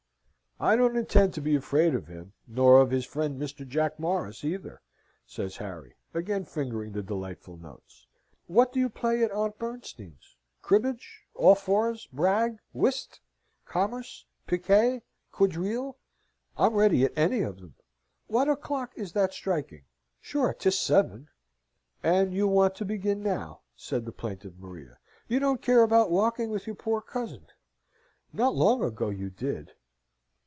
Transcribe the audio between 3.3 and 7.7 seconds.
Mr. Jack Morris neither," says Harry, again fingering the delightful